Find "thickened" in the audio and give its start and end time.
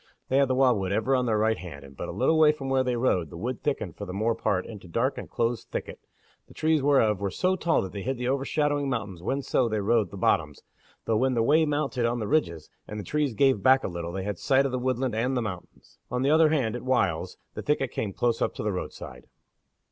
3.61-3.95